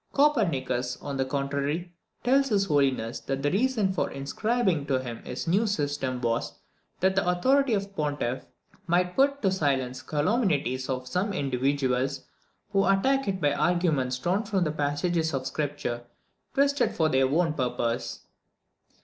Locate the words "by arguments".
13.39-14.17